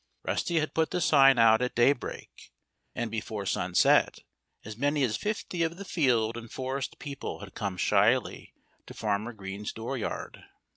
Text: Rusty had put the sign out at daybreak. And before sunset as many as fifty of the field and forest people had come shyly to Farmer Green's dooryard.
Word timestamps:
Rusty 0.23 0.59
had 0.59 0.73
put 0.73 0.89
the 0.89 0.99
sign 0.99 1.37
out 1.37 1.61
at 1.61 1.75
daybreak. 1.75 2.51
And 2.95 3.11
before 3.11 3.45
sunset 3.45 4.17
as 4.65 4.75
many 4.75 5.03
as 5.03 5.15
fifty 5.15 5.61
of 5.61 5.77
the 5.77 5.85
field 5.85 6.37
and 6.37 6.51
forest 6.51 6.97
people 6.97 7.41
had 7.41 7.53
come 7.53 7.77
shyly 7.77 8.55
to 8.87 8.95
Farmer 8.95 9.31
Green's 9.31 9.71
dooryard. 9.71 10.43